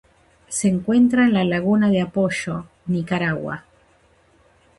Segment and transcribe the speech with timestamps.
[0.47, 3.65] Se encuentra en la Laguna de Apoyo: Nicaragua.